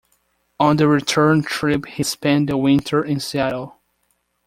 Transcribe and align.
On 0.59 0.77
the 0.77 0.87
return 0.87 1.43
trip 1.43 1.85
he 1.85 2.01
spent 2.01 2.47
the 2.47 2.57
winter 2.57 3.03
in 3.03 3.19
Seattle. 3.19 3.75